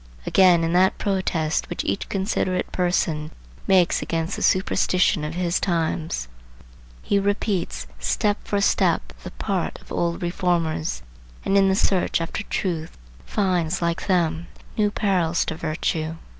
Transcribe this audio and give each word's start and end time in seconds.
Again, 0.25 0.63
in 0.63 0.73
that 0.73 0.97
protest 0.97 1.69
which 1.69 1.83
each 1.85 2.09
considerate 2.09 2.71
person 2.71 3.29
makes 3.67 4.01
against 4.01 4.35
the 4.35 4.41
superstition 4.41 5.23
of 5.23 5.35
his 5.35 5.59
times, 5.59 6.27
he 7.03 7.19
repeats 7.19 7.85
step 7.99 8.39
for 8.43 8.59
step 8.61 9.13
the 9.21 9.29
part 9.29 9.77
of 9.79 9.91
old 9.91 10.23
reformers, 10.23 11.03
and 11.45 11.55
in 11.55 11.69
the 11.69 11.75
search 11.75 12.19
after 12.19 12.41
truth 12.45 12.97
finds, 13.27 13.79
like 13.79 14.07
them, 14.07 14.47
new 14.75 14.89
perils 14.89 15.45
to 15.45 15.55
virtue. 15.55 16.15